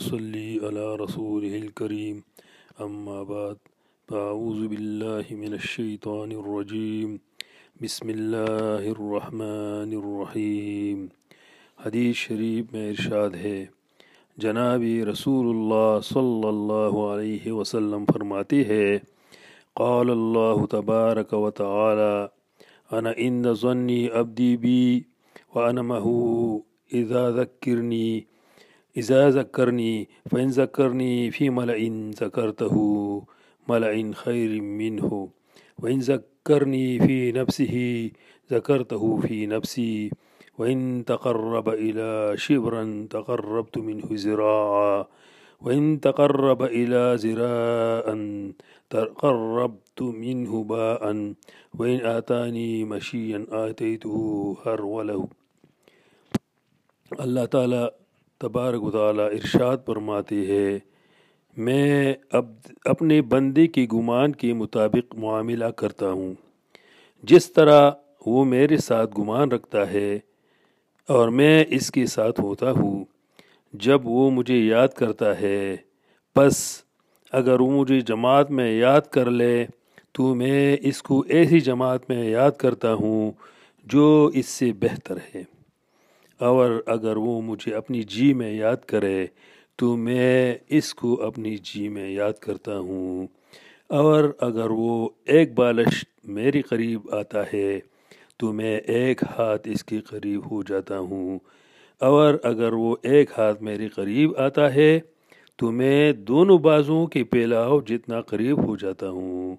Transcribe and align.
صلی 0.00 0.58
علی 0.68 0.86
رسول 1.00 1.44
الکریم 1.54 2.18
اما 2.84 3.22
بعد 3.22 3.54
فاعوذ 4.08 4.66
باللہ 4.66 5.32
من 5.34 5.52
الشیطان 5.52 6.32
الرجیم 6.36 7.16
بسم 7.82 8.08
اللہ 8.08 8.88
الرحمن 8.90 9.94
الرحیم 9.96 11.06
حدیث 11.78 12.16
شریف 12.16 12.72
میں 12.72 12.88
ارشاد 12.90 13.34
ہے، 13.42 13.64
جناب 14.38 14.82
رسول 15.08 15.48
اللہ 15.48 15.98
صلی 16.04 16.46
اللہ 16.48 16.96
علیہ 17.02 17.52
وسلم 17.52 18.04
فرماتے 18.12 18.62
ہیں، 18.64 18.98
قال 19.74 20.10
اللہ 20.10 20.64
تبارک 20.70 21.34
و 21.34 21.50
تعالی، 21.62 22.26
انا 22.96 23.10
ان 23.16 23.54
ظنی 23.60 24.06
عبدی 24.14 24.56
بی 24.56 25.00
وانا 25.54 25.82
مہو 25.82 26.58
اذا 26.92 27.28
ذکرنی 27.30 28.20
اذا 28.96 29.30
ذکرنی 29.30 30.04
فإن 30.30 30.48
ذکرنی 30.48 31.30
فی 31.30 31.48
ملئ 31.48 31.88
ذکرته 32.20 32.74
ملئ 33.68 34.12
خیر 34.12 34.62
منه. 34.62 35.26
وإن 35.82 36.00
ذکرنی 36.00 36.98
فی 36.98 37.32
نفسه 37.32 37.74
ذکرته 38.50 39.20
فی 39.28 39.46
نفسی 39.46 40.08
وإن 40.58 41.04
تقرب 41.06 41.68
إلى 41.68 42.36
شبرا، 42.36 43.06
تقربت 43.10 43.78
منه 43.78 44.16
زراعا. 44.16 45.02
وإن 45.60 46.00
تقرب 46.00 46.62
إلى 46.62 47.16
زراعا، 47.16 48.16
تقربت 48.90 50.02
منه 50.02 50.64
باء. 50.64 51.12
وإن 51.78 52.06
آتاني 52.06 52.84
مشيا، 52.84 53.38
آتيته 53.50 54.52
هروله 54.66 55.24
اللہ 57.18 57.46
تعالیٰ 57.50 57.86
تبارک 58.38 58.82
و 58.82 58.90
تعالیٰ 58.90 59.26
ارشاد 59.26 59.76
فرماتے 59.86 60.46
ہے، 60.46 60.78
میں 61.56 62.14
اب 62.30 62.46
اپنے 62.84 63.22
بندے 63.22 63.66
کے 63.66 63.86
گمان 63.92 64.32
کے 64.32 64.52
مطابق 64.52 65.14
معاملہ 65.14 65.64
کرتا 65.64 66.10
ہوں۔ 66.10 66.34
جس 67.22 67.52
طرح 67.52 67.90
وہ 68.26 68.44
میرے 68.44 68.76
ساتھ 68.76 69.18
گمان 69.18 69.52
رکھتا 69.52 69.90
ہے 69.90 70.18
اور 71.08 71.28
میں 71.28 71.64
اس 71.68 71.90
کے 71.90 72.06
ساتھ 72.06 72.40
ہوتا 72.40 72.70
ہوں، 72.70 73.04
جب 73.72 74.06
وہ 74.06 74.30
مجھے 74.30 74.56
یاد 74.56 74.88
کرتا 74.88 75.40
ہے 75.40 75.76
بس 76.36 76.82
اگر 77.32 77.60
وہ 77.60 77.70
مجھے 77.70 78.00
جماعت 78.00 78.50
میں 78.50 78.72
یاد 78.72 79.00
کر 79.00 79.30
لے، 79.30 79.66
تو 80.12 80.34
میں 80.34 80.76
اس 80.80 81.02
کو 81.02 81.24
ایسی 81.28 81.60
جماعت 81.60 82.10
میں 82.10 82.30
یاد 82.30 82.50
کرتا 82.50 82.94
ہوں 82.94 83.30
جو 83.86 84.30
اس 84.34 84.46
سے 84.48 84.72
بہتر 84.72 85.16
ہے۔ 85.34 85.55
اور 86.38 86.82
اگر 86.86 87.16
وہ 87.16 87.42
مجھے 87.42 87.74
اپنی 87.74 88.02
جی 88.02 88.34
میں 88.34 88.52
یاد 88.52 88.76
کرے 88.76 89.26
تو 89.76 89.96
میں 89.96 90.54
اس 90.68 90.94
کو 90.94 91.22
اپنی 91.22 91.56
جی 91.56 91.88
میں 91.88 92.10
یاد 92.10 92.32
کرتا 92.32 92.78
ہوں۔ 92.78 93.26
اور 93.88 94.24
اگر 94.40 94.70
وہ 94.70 95.08
ایک 95.24 95.54
بالش 95.54 96.04
میری 96.24 96.62
قریب 96.62 97.14
آتا 97.14 97.42
ہے 97.52 97.80
تو 98.36 98.52
میں 98.52 98.76
ایک 98.76 99.22
ہاتھ 99.38 99.68
اس 99.68 99.84
کے 99.84 100.00
قریب 100.00 100.50
ہو 100.50 100.62
جاتا 100.62 100.98
ہوں۔ 100.98 101.38
اور 102.00 102.34
اگر 102.42 102.72
وہ 102.72 102.96
ایک 103.02 103.30
ہاتھ 103.38 103.62
میرے 103.62 103.88
قریب 103.88 104.36
آتا 104.38 104.74
ہے 104.74 105.00
تو 105.56 105.70
میں 105.72 106.12
دونوں 106.12 106.58
بازوں 106.58 107.06
کے 107.06 107.24
پھیلاؤ 107.24 107.80
جتنا 107.80 108.20
قریب 108.20 108.66
ہو 108.66 108.76
جاتا 108.76 109.08
ہوں۔ 109.08 109.56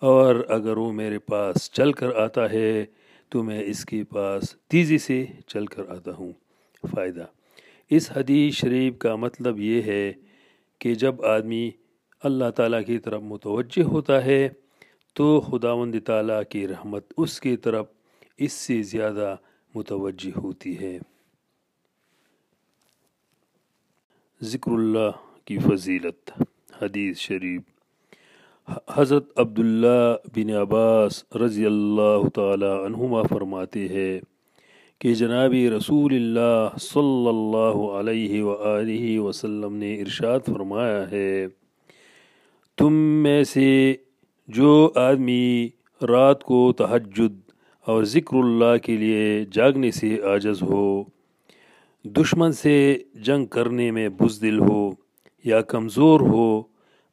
اور 0.00 0.34
اگر 0.48 0.76
وہ 0.76 0.92
میرے 0.92 1.18
پاس 1.18 1.70
چل 1.72 1.92
کر 1.92 2.14
آتا 2.16 2.50
ہے 2.50 2.84
تو 3.28 3.42
میں 3.42 3.62
اس 3.62 3.84
کے 3.84 4.04
پاس 4.04 4.56
تیزی 4.68 4.98
سے 4.98 5.26
چل 5.46 5.66
کر 5.66 5.88
آتا 5.88 6.12
ہوں۔ 6.12 6.32
فائدہ۔ 6.94 7.26
اس 7.90 8.10
حدیث 8.16 8.54
شریف 8.54 8.98
کا 8.98 9.16
مطلب 9.16 9.60
یہ 9.60 9.82
ہے 9.82 10.12
کہ 10.78 10.94
جب 10.94 11.24
آدمی 11.24 11.70
اللہ 12.22 12.50
تعالیٰ 12.50 12.84
کی 12.84 12.98
طرف 12.98 13.22
متوجہ 13.22 13.82
ہوتا 13.82 14.24
ہے، 14.24 14.48
تو 15.14 15.40
خداوند 15.40 15.94
تعالیٰ 16.04 16.42
کی 16.48 16.68
رحمت 16.68 17.12
اس 17.16 17.40
کی 17.40 17.56
طرف 17.56 17.86
اس 18.38 18.52
سے 18.52 18.82
زیادہ 18.82 19.36
متوجہ 19.74 20.38
ہوتی 20.38 20.78
ہے۔ 20.78 20.98
ذکر 24.42 24.72
اللہ 24.72 25.10
کی 25.44 25.58
فضیلت۔ 25.58 26.42
حدیث 26.82 27.18
شریف۔ 27.18 27.75
حضرت 28.68 29.24
عبداللہ 29.38 30.16
بن 30.36 30.50
عباس 30.56 31.22
رضی 31.40 31.66
اللہ 31.66 32.28
تعالی 32.34 32.66
عنہما 32.66 33.22
فرماتے 33.22 33.86
ہیں 33.88 34.18
کہ 35.00 35.14
جناب 35.14 35.54
رسول 35.76 36.14
اللہ 36.14 36.76
صلی 36.80 37.28
اللہ 37.28 37.78
علیہ 37.98 38.42
وآلہ 38.42 39.18
وسلم 39.20 39.76
نے 39.76 39.94
ارشاد 40.00 40.46
فرمایا 40.46 41.10
ہے، 41.10 41.46
تم 42.78 42.92
میں 43.22 43.42
سے 43.44 43.70
جو 44.48 44.90
آدمی 44.94 45.68
رات 46.00 46.44
کو 46.44 46.72
تہجد 46.78 47.40
اور 47.86 48.04
ذکر 48.14 48.36
اللہ 48.36 48.76
کے 48.84 48.96
لیے 48.96 49.44
جاگنے 49.52 49.90
سے 49.90 50.16
عاجز 50.30 50.62
ہو، 50.62 51.02
دشمن 52.04 52.52
سے 52.52 52.76
جنگ 53.26 53.46
کرنے 53.46 53.90
میں 53.90 54.08
بزدل 54.20 54.58
ہو 54.58 54.90
یا 55.44 55.60
کمزور 55.74 56.20
ہو 56.20 56.62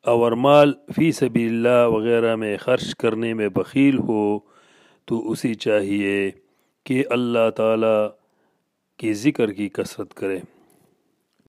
اور 0.03 0.31
مال 0.31 0.73
فی 0.95 1.11
سبیل 1.11 1.53
اللہ 1.53 1.87
وغیرہ 1.87 2.35
میں 2.35 2.57
خرچ 2.57 2.95
کرنے 2.95 3.33
میں 3.33 3.49
بخیل 3.49 3.97
ہو، 3.97 4.39
تو 5.05 5.31
اسے 5.31 5.53
چاہیے 5.53 6.31
کہ 6.83 7.03
اللہ 7.09 7.49
تعالیٰ 7.55 8.07
کے 8.97 9.13
ذکر 9.13 9.51
کی 9.51 9.69
کثرت 9.69 10.13
کرے۔ 10.13 10.39